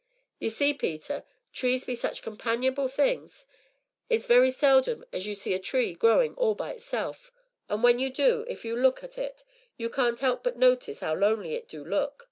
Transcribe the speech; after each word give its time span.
Ye 0.39 0.49
see, 0.49 0.73
Peter, 0.73 1.25
trees 1.53 1.85
be 1.85 1.93
such 1.93 2.23
companionable 2.23 2.87
things; 2.87 3.45
it's 4.09 4.25
very 4.25 4.49
seldom 4.49 5.05
as 5.13 5.27
you 5.27 5.35
see 5.35 5.53
a 5.53 5.59
tree 5.59 5.93
growin' 5.93 6.33
all 6.37 6.55
by 6.55 6.71
itself, 6.71 7.31
an' 7.69 7.83
when 7.83 7.99
you 7.99 8.09
do, 8.09 8.43
if 8.47 8.65
you 8.65 8.75
look 8.75 9.03
at 9.03 9.19
it 9.19 9.43
you 9.77 9.91
can't 9.91 10.23
'elp 10.23 10.43
but 10.43 10.57
notice 10.57 11.03
'ow 11.03 11.13
lonely 11.13 11.53
it 11.53 11.67
do 11.67 11.85
look. 11.85 12.19